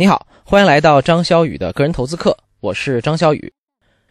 [0.00, 3.52] 你好，欢迎来到张小雨的个人投资课，我是张小雨。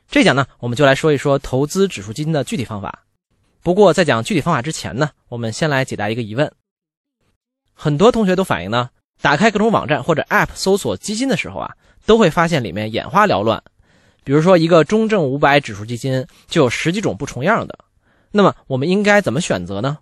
[0.07, 3.05] 这讲呢，我们就来说一说投资指数基金的具体方法。
[3.63, 6.53] 不过在讲具体方法之前呢，我们先来解答一个疑问。
[7.73, 11.75] 很多同学都反映呢，打开各种网站或者 App 搜索基金的时候啊，
[12.05, 13.63] 都会发现里面眼花缭乱。
[14.23, 17.79] 比如说一个中证五百指数基金就有十几种不重样的，
[18.29, 19.97] 那么我们应该怎么选择呢？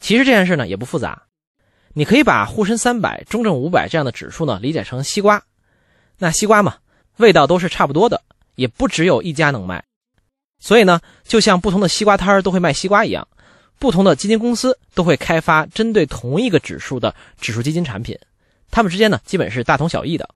[0.00, 1.26] 其实这件事呢也不复杂。
[1.94, 5.42] 你可以把沪深三百、中证五百这样的指数呢理解成西瓜，
[6.18, 6.78] 那西瓜嘛，
[7.18, 8.22] 味道都是差不多的，
[8.54, 9.84] 也不只有一家能卖，
[10.58, 13.28] 所以呢，就像不同的西瓜摊儿都会卖西瓜一样，
[13.78, 18.18] 不同的基金公司都会开发针对同一个指数的指数基金产品，
[18.70, 20.28] 它们之间呢基本是大同小异的。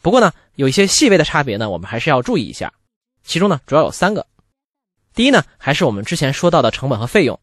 [0.00, 2.72] 不过呢，有一些细微的差别呢，我们还是要注意一下，
[3.22, 4.26] 其中呢主要有三个。
[5.14, 7.38] 第一呢，还是我们之前说到的成本和费用。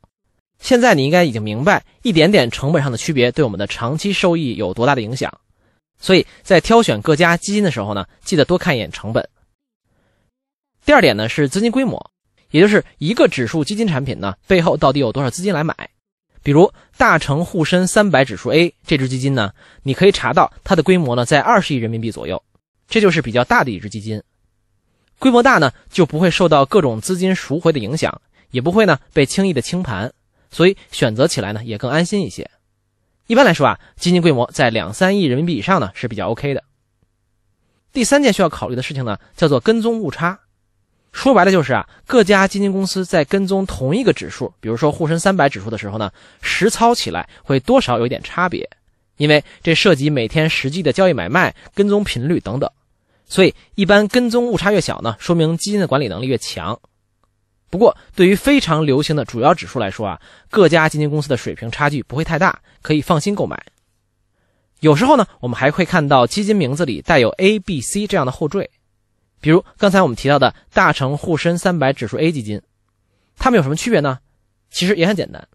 [0.60, 5.32] 现在你应该已经明白，一点点成本上的区别对我们的长期收益有多大的影响。
[6.00, 9.28] 所以在挑选各家基金的时候呢，记得多看一眼成本。
[10.86, 12.12] 第二点呢是资金规模，
[12.52, 15.76] 也就是一个指数基金产品呢背后到底有多少资金来买。
[16.44, 19.52] 比如大成沪深三百指数 A 这支基金呢，
[19.84, 22.42] 你可以查到它的规模呢在二十亿人民币左右，
[22.88, 24.22] 这就是比较大的一支基金。
[25.20, 30.14] 规模大呢就不会受到各种资金赎回的影响，也不会呢被轻易的清盘。
[30.50, 32.50] 所以选择起来呢也更安心一些。
[33.28, 36.64] 一般来说啊，基金规模在两三亿人民币以上呢是比较 OK 的。
[37.92, 40.40] 第三件需要考虑的事情呢叫做跟踪误差，
[41.12, 48.70] 说白了就是啊，各家基金公司在跟踪同一个指数，比如说沪深三百指数的时候呢，实操起来会多少有一点差别，
[49.18, 52.70] 因为这涉及每天实际的交易买卖、跟踪频率等等。
[53.26, 56.80] 所以一般跟踪误差越小呢，说明基金的管理能力越强。
[57.70, 63.62] 不过，对于非常流行的主要指数来说啊，各家基金公司的水平差距不会太大，可以放心购买。
[64.80, 68.70] 有时候呢，我们还会看到基金名字里带有 A、B、C 这样的后缀，
[69.42, 72.62] 比如刚才我们提到的大成沪深三百指数 A 基金，
[73.38, 74.20] 它们有什么区别呢？
[74.70, 75.48] 其实也很简单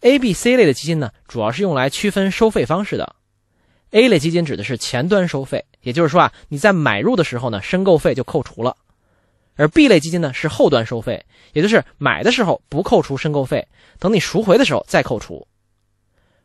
[0.00, 3.14] ，A、B、C 类的基金呢，主要是用来区分收费方式的。
[3.90, 8.76] A 类基金指的是前端收费，也就是说啊，你在买入的时候呢，申购费就扣除了。
[9.60, 11.22] 而 B 类基金呢是后端收费，
[11.52, 15.46] 也就是买的时候不扣除申购费，等你赎回的时候再扣除。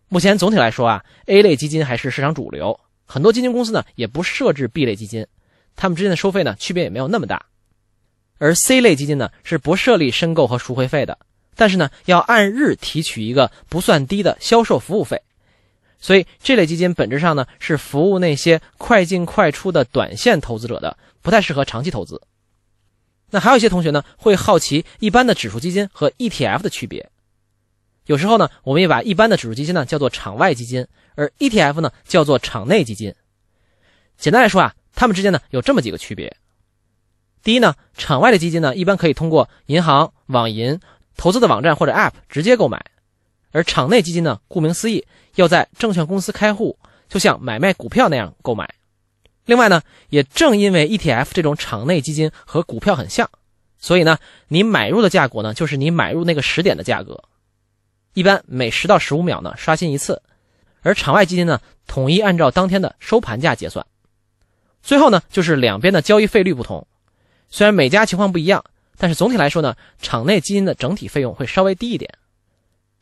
[0.10, 5.26] 目前总体来说啊，A 类基金还是市场主流，很多基金公司呢也不设置 B 类基金，
[5.78, 7.46] 它们之间的收费呢区别也没有那么大。
[8.38, 11.18] 而 C 类基金呢是不设立申购和赎回费的，
[11.56, 15.22] 但是呢要按日提取一个不算低的销售服务费，
[16.00, 22.22] 所以这类基金本质上呢是服务那些快进快出的短线投资者的，不太适合长期投资。
[23.32, 27.10] 那还有一些同学呢，会好奇一般的指数基金和 ETF 的区别。
[28.06, 33.14] 有时候呢，我们也把一般的指数基金呢叫做场外基金，而 ETF 呢叫做场内基金。
[34.16, 36.38] 简单来说啊，它们之间呢有这么几个区别。
[37.42, 40.80] 第一呢，场外的基金呢一般可以通过银行、网银、
[41.18, 42.86] 投资的网站或者 App 直接购买，
[43.52, 45.04] 而场内基金呢，顾名思义，
[45.34, 46.78] 要在证券公司开户，
[47.10, 48.75] 就像买卖股票那样购买。
[49.46, 53.30] 另外呢，也正因为 ETF 这种场内基金和股票很像，
[53.78, 54.18] 所以呢，
[54.48, 57.24] 你买入的价格呢，就是你买入那个时点的价格，
[58.14, 60.22] 一般每十到十五秒呢刷新一次，
[60.82, 63.86] 而场外基金呢，统一按照当天的收盘价结算。
[64.82, 66.88] 最后呢，就是两边的交易费率不同，
[67.50, 68.64] 虽然每家情况不一样，
[68.98, 72.12] 但是总体来说呢，场内基金的整体费用会稍微低一点。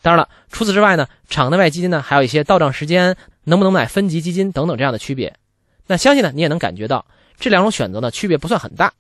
[0.01, 3.15] 当然了，除此之外呢，场内外基金呢，还有一些到账时间、
[3.45, 5.33] 能不能买分级基金等等这样的区别。
[5.88, 7.05] 那相信呢，你也能感觉到
[7.38, 8.94] 这两种选择呢区别不算很大。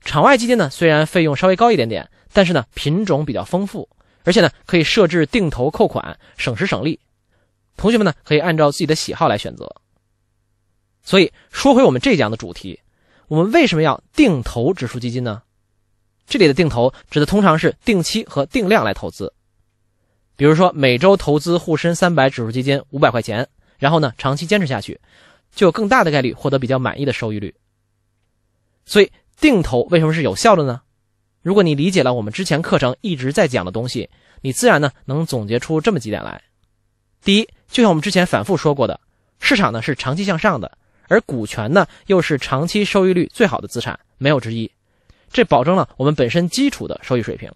[0.00, 3.88] 场外基金呢虽然费用稍微高一点点，但是呢品种比较丰富，
[4.24, 6.98] 而且呢可以设置定投扣款，省时省力。
[7.76, 9.76] 同学们呢可以按照自己的喜好来选择。
[11.04, 12.80] 所以说回我们这讲的主题，
[13.28, 15.42] 我们为什么要定投指数基金呢？
[16.26, 19.32] 这里的定投指的通常是定期和定量来投资，
[20.36, 23.48] 比如说每周投资沪深三百指数基金五百块钱，
[23.78, 25.00] 然后呢长期坚持下去。
[25.54, 27.54] 就有更大的概率获得比较满意的收益率。
[28.84, 30.82] 所以定投为什么是有效的呢？
[31.42, 34.10] 如果你理解了我们之前课程一直在讲的东西，
[34.40, 36.42] 你自然呢能总结出这么几点来。
[37.24, 39.00] 第一，就像我们之前反复说过的，
[39.40, 40.78] 市场呢是长期向上的，
[41.08, 44.70] 而股权呢又是长期收益率最好的资产，没有之一。
[45.32, 47.50] 这保证了我们本身基础的收益水平。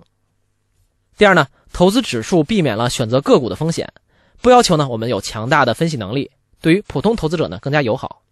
[1.17, 3.93] 第二呢，投资指数避免了选择个股的风险，
[4.41, 6.31] 不要求呢我们有强大的分析能力。
[6.61, 8.23] 对于普通投资者呢更加友好。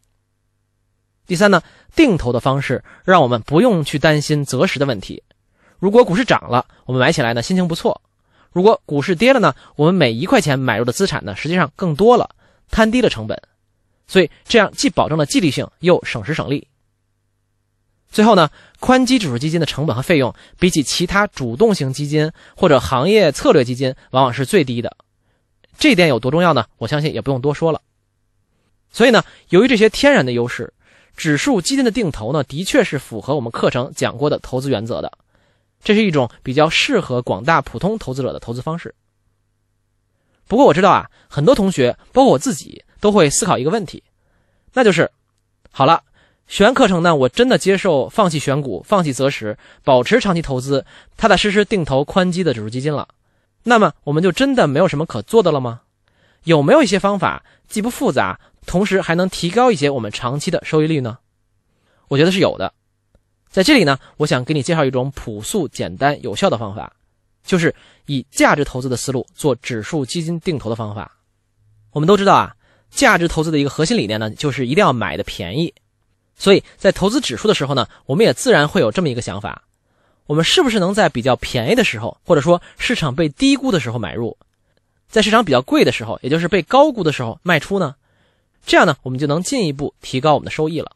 [1.27, 1.63] 第三呢，
[1.97, 5.23] 定投的方式让我们不用去担心择时的问题。
[5.79, 8.01] 如果股市涨了，我们买起来呢心情不错；
[8.53, 12.35] 如果股市跌了呢，我们每一块钱买入的资产呢实际上更多了，
[12.71, 13.41] 摊低了成本。
[14.07, 16.69] 所以这样既保证了纪律性，又省时省力。
[18.11, 24.97] 最后呢，宽基指数基金的成本和费用比起其他主动型基金或者行业策略基金往往是最低的。
[25.79, 26.67] 这点有多重要呢？
[26.77, 27.81] 我相信也不用多说了。
[28.95, 30.73] 所以呢，由于这些天然的优势，
[31.17, 35.13] 指数基金的定投呢，的确是符合我们课程讲过的投资原则的。
[35.83, 38.95] 这是一种比较适合广大普通投资者的投资方式。
[40.47, 44.05] 不过我知道啊，很多同学，包括我自己，都会思考一个问题，
[44.75, 45.11] 那就是：
[45.73, 46.05] 好了，
[46.47, 50.87] 学完课程呢，我真的接受放弃选股、放弃择时，保持长期投资，
[51.17, 53.09] 踏踏实实定投宽基的指数基金了。
[53.65, 55.81] 那么，我们就真的没有什么可做的了吗？
[56.45, 61.19] 有没有一些方法既不复杂，同时还能提高一些我们长期的收益率呢？
[62.09, 62.73] 我觉得是有的。
[63.49, 66.93] 在这里呢，我想给你介绍一种朴素、简单、有效的方法，
[67.45, 67.75] 就是
[68.07, 71.17] 以价值投资的思路做指数基金定投的方法。
[71.93, 72.57] 我们都知道啊，
[72.91, 75.73] 价值投资的一个核心理念呢，就是一定要买的便宜。
[76.37, 79.63] 所以在投资指数的时候呢，我们也自然会有这么一个想法：
[80.27, 84.37] 我们是不是能在比较便宜的时候，或者说市场被低估的时候买入，
[85.09, 87.95] 在市场比较贵的时候，也就是被高估的时候卖出呢？
[88.67, 90.93] 这样呢，我们就能进一步提高我们的收益了。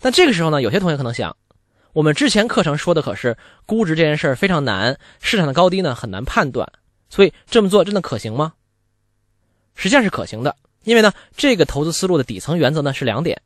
[0.00, 1.36] 但这个时候呢，有些同学可能想，
[1.92, 3.36] 我们之前课程说的可是
[3.66, 6.70] 估值这件事儿非常难，市场的高低呢很难判断，
[7.10, 8.54] 所以这么做真的可行吗？
[9.74, 13.42] 实际上是可行的，因为呢，这个投资思路的底层原则呢是两点。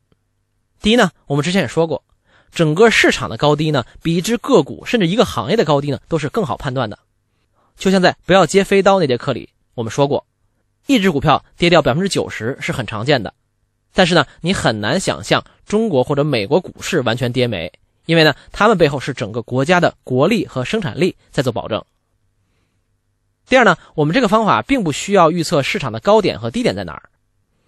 [0.81, 2.03] 第一呢，我们之前也说过，
[2.51, 6.99] 整个市场的高低呢，比一只个股甚至一个行业的高低呢都是更好判断的。
[7.77, 10.25] 就像在不要接飞刀那节课里，我们说过，
[10.85, 13.33] 一只股票跌掉百分之九十是很常见的。
[13.93, 17.71] 但是呢，你很难想象中国或者美国股市完全跌没，
[18.05, 21.83] 因为呢，他们背后是整个国家的国力和生产力在做保证。
[23.47, 27.09] 第二呢，我们这个方法并不需要预测市场的高点和低点在哪儿，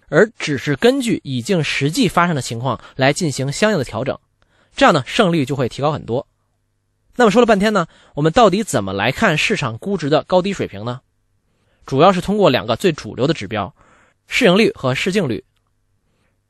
[0.08, 4.18] 而只是根据已经实际发生的情况来进行相应的调整，
[4.74, 6.26] 这样呢，胜率就会提高很多。
[7.14, 11.00] 那么说了半天呢，我们到底怎么来看市场估值的高低水平呢？
[11.86, 13.72] 主要是通过两个最主流的指标：
[14.26, 15.42] 市盈率和市净率。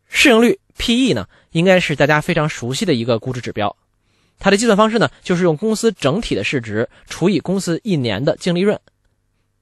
[0.08, 3.76] 市盈率 P/E 呢，应该是大家非常熟悉的一个估值指标。
[4.38, 8.78] 它的计算方式呢，就是用公司整体的市值除以公司一年的净利润。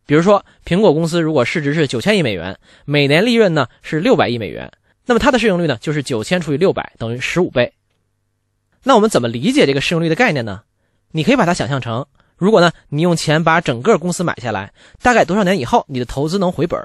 [0.06, 4.70] 比如说，苹果公司如果市值是九千亿美元，每年利润呢是六百亿美元，
[5.06, 7.72] 那么它的市盈率呢就是九千除以六百，等于十五倍。
[8.82, 10.62] 那我们怎么理解这个市盈率的概念呢？
[11.10, 12.06] 你可以把它想象成，
[12.44, 14.70] 如果呢你用钱把整个公司买下来，
[15.00, 16.78] 大概多少年以后你的投资能回本？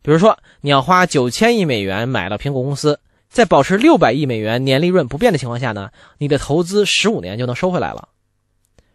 [0.00, 2.98] 比如说，你要花九千亿美元买了苹果公司，
[3.28, 8.08] 在保持六百亿美元年利润不变的情况下呢，你的投资十五年就能收回来了。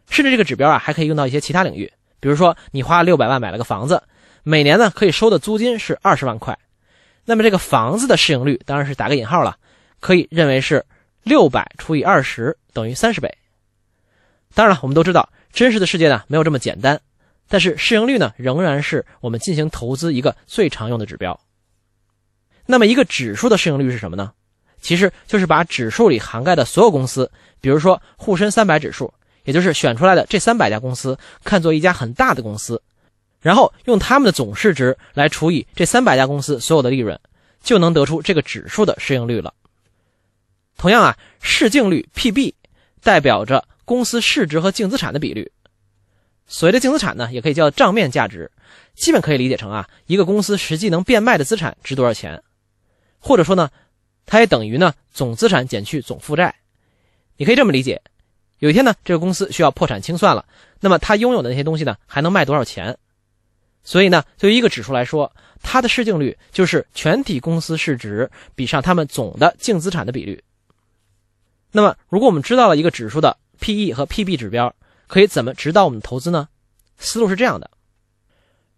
[0.09, 1.93] 甚至这个指标啊，还可以用到一些其他领域。
[2.19, 4.01] 比如说，你花六百万买了个房子，
[4.41, 6.57] 每年呢可以收的租金是二十万块，
[7.25, 9.55] 那么这个房子的市盈率当然是打个引号了，
[9.99, 10.83] 可以认为是
[11.21, 13.31] 六百除以二十等于三十倍。
[14.55, 16.99] 当然了，我们都知道，真实的世界呢没有这么简单。
[17.47, 21.39] 但是市盈率呢，仍然是我们进行投资一个最常用的指标。
[22.65, 24.31] 那么一个指数的市盈率是什么呢？
[24.81, 27.29] 其实就是把指数里涵盖的所有公司，
[27.59, 29.13] 比如说沪深三百指数，
[29.43, 32.81] 也就是选出来的这三百家公司，看作一家很大的公司，
[33.41, 37.19] 然后用他们的总市值来除以这三百家公司所有的利润，
[37.61, 39.53] 就能得出这个指数的市盈率了。
[40.77, 42.53] 同样啊，市净率 PB
[43.01, 45.51] 代表着公司市值和净资产的比率。
[46.47, 48.51] 所谓的净资产呢，也可以叫账面价值，
[48.93, 52.43] 基本可以理解成啊，一个公司实际能变卖的资产值多少钱，
[53.19, 53.69] 或者说呢，
[54.25, 56.53] 它也等于呢总资产减去总负债。
[57.37, 58.01] 你可以这么理解：
[58.59, 60.45] 有一天呢，这个公司需要破产清算了，
[60.79, 62.97] 那么它拥有的那些东西呢，还能卖多少钱？
[63.83, 65.31] 所以呢，对于一个指数来说，
[65.63, 70.43] 它的市净率就是全体公司市值比上他们总的净资产的比率。
[71.71, 74.73] 那么，如果我们知道了一个指数的 P/E 和 P/B 指标，
[75.07, 76.47] 可以怎么指导我们投资呢？
[76.97, 77.69] 思路是这样的：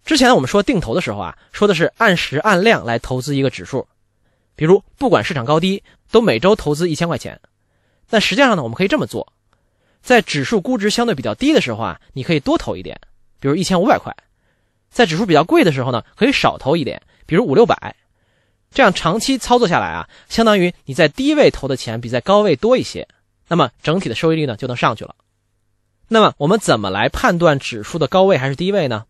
[0.05, 3.88] 之前我们说定投的时候啊，说的是按时按量来投资一个指数，
[4.55, 7.39] 比如不管市场高低，都每周投资一千块钱。
[8.10, 9.34] 但实际上呢，我们可以这么做：
[10.01, 13.00] 在指数估值相对比较低的时候啊，你可以多投一点，
[13.39, 14.12] 比如一千五百块；
[14.89, 17.96] 在指数比较贵的时候呢，可以少投一点，比如五六百。
[18.72, 23.07] 这样长期操作下来啊，相当于你在低位投的钱比在高位多一些，
[23.48, 25.16] 那么整体的收益率呢就能上去了。
[26.08, 29.06] 那么我们怎么来判断指数的高位还是低位呢？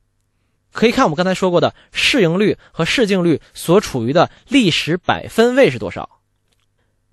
[0.73, 6.19] 可以看我们刚才说过的市盈率和市净率所处于的历史百分位是多少。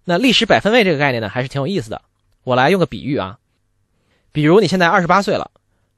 [0.05, 2.03] 那历史百分位这个概念呢，还是挺有意思的。
[2.43, 3.39] 我来用个比喻啊，
[4.33, 5.51] 比如你现在二十八岁了，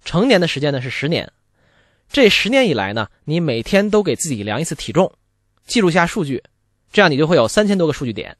[0.04, 1.32] 成年的时间呢是十年，
[2.08, 5.12] 这十年以来呢，你每天都给自己量一次体重，
[5.66, 6.44] 记录下数据，
[6.92, 8.36] 这样你就会有三千多个数据点。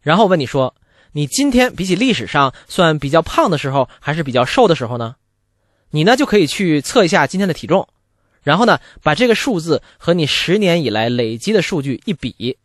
[0.00, 0.74] 然后问你说，
[1.16, 5.16] 你今天比起历史上算比较胖的时候，还是比较瘦的时候呢？
[5.88, 7.88] 你呢就可以去测一下今天的体重，
[8.42, 12.58] 然后呢把这个数字和你十年以来累积的数据一比，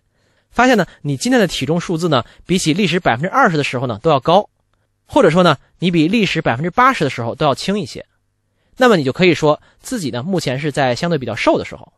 [0.49, 4.49] 发现呢你今天的体重数字呢比起历史百分之二十的时候呢都要高，
[5.05, 8.05] 或者说呢你比历史百分之八十的时候都要轻一些。
[8.75, 11.93] 那么你就可以说自己呢，目前是在相对比较瘦的时候。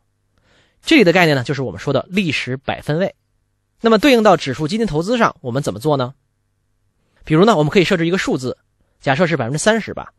[0.84, 3.16] 这里的概念呢，就是我们说的历史百分位。
[3.82, 6.14] 那么对应到指数基金投资上，我们怎么做呢？
[7.24, 8.58] 比如呢，我们可以设置一个数字，
[9.00, 10.14] 假设是百分之三十吧。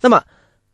[0.00, 0.24] 那么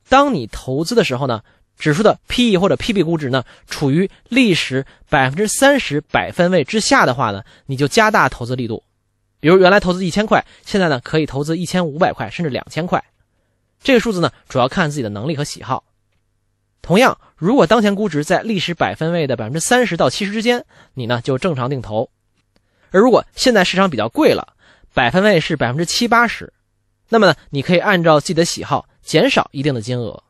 [0.08, 1.42] 当你投资的时候呢，
[1.78, 8.82] 指数的 P/E 或者 P/B 估值呢，处于历史百分之三十百分位之下的话呢，你就加大投资力度。
[9.40, 13.02] 比如原来投资一千块，现在呢可以投资一千五百块，甚至两千块。
[13.82, 15.82] 这个数字呢，主要看自己的能力和喜好。
[16.80, 22.08] 同样，如果当前估值在历史百分位的百分之三十到七十之间，你呢就正常定投；
[22.90, 24.51] 而如果现在市场比较贵了，
[24.94, 26.52] 百分位是百分之七八十，
[27.08, 30.22] 那么呢，你可以按照自己的喜好减少一定的金额。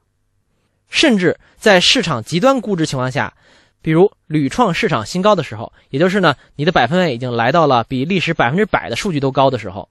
[0.88, 3.35] 甚至在市场极端估值情况下，
[3.81, 9.88] 比如屡创市场新高的时候，也就是呢，你的百分位已经来到了比历史百分之百的数据都高的时候，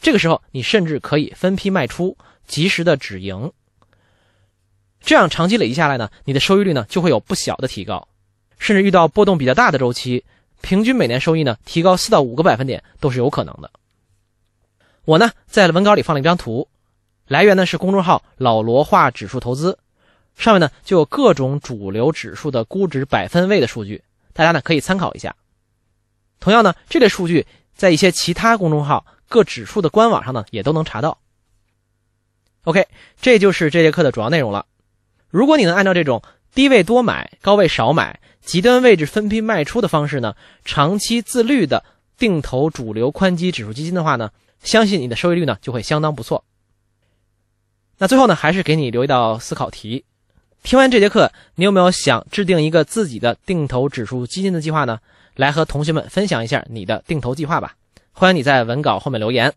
[0.00, 2.16] 这个时候你甚至可以分批卖出。
[2.46, 3.52] 及时的止盈，
[5.00, 8.08] 这样长期累积下来呢，你的收益率呢就会有不小的提高，
[8.58, 10.24] 甚至遇到波动比较大的周期，
[10.60, 13.70] 平均每年收益呢提高四到五个百分点都是有可能的。
[15.10, 16.68] 我呢在文稿里放了一张图，
[17.26, 19.76] 来源呢是公众号老罗画指数投资，
[20.36, 25.34] 上面呢就有各种主流指数的估值百分位的数据，大家呢可以参考一下。
[26.38, 31.18] 同样呢，这类数据在一些其他公众号各指数的官网上呢也都能查到。
[32.62, 32.86] OK，
[33.20, 34.64] 这就是这节课的主要内容了。
[35.28, 36.22] 如果你能按照这种
[36.54, 41.82] 低位多买、高位少买、极端位置分批卖出的方式呢，长期自律的
[42.16, 44.30] 定投主流宽基指数基金的话呢，
[44.62, 46.44] 相信你的收益率呢就会相当不错。
[47.98, 50.04] 那最后呢，还是给你留一道思考题：
[50.62, 55.00] 听完这节课，你有没有想制定一个自己的定投指数基金的计划呢？
[55.34, 57.76] 来和同学们分享一下你的定投计划吧。
[58.12, 59.52] 欢迎你在文稿后面留言。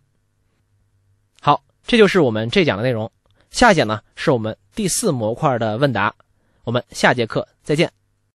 [1.42, 3.12] 好这就是我们这讲的内容，
[3.50, 6.14] 下一讲呢是我们第四模块的问答，
[6.64, 8.03] 我们下节课再见。